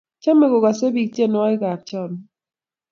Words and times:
chamei 0.23 0.51
kukasei 0.51 0.93
biik 0.95 1.09
tyenwekab 1.15 1.79
chamyet 1.89 2.23